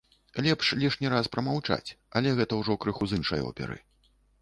Лепш 0.45 0.71
лішні 0.83 1.11
раз 1.15 1.29
прамаўчаць, 1.35 1.89
але 2.19 2.35
гэта 2.43 2.53
ўжо 2.65 2.81
крыху 2.87 3.03
з 3.13 3.25
іншай 3.25 3.49
оперы. 3.53 3.83